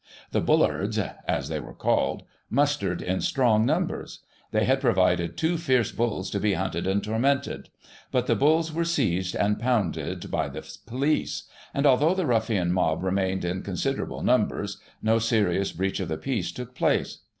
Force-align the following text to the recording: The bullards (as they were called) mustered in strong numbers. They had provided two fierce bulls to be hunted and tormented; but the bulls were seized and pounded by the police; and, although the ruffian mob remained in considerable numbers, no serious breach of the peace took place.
The 0.31 0.41
bullards 0.41 0.97
(as 0.97 1.47
they 1.47 1.59
were 1.59 1.75
called) 1.75 2.23
mustered 2.49 3.03
in 3.03 3.21
strong 3.21 3.67
numbers. 3.67 4.21
They 4.49 4.65
had 4.65 4.81
provided 4.81 5.37
two 5.37 5.59
fierce 5.59 5.91
bulls 5.91 6.31
to 6.31 6.39
be 6.39 6.53
hunted 6.55 6.87
and 6.87 7.03
tormented; 7.03 7.69
but 8.11 8.25
the 8.25 8.33
bulls 8.35 8.73
were 8.73 8.83
seized 8.83 9.35
and 9.35 9.59
pounded 9.59 10.31
by 10.31 10.49
the 10.49 10.67
police; 10.87 11.43
and, 11.71 11.85
although 11.85 12.15
the 12.15 12.25
ruffian 12.25 12.71
mob 12.71 13.03
remained 13.03 13.45
in 13.45 13.61
considerable 13.61 14.23
numbers, 14.23 14.79
no 15.03 15.19
serious 15.19 15.71
breach 15.71 15.99
of 15.99 16.07
the 16.07 16.17
peace 16.17 16.51
took 16.51 16.73
place. 16.73 17.19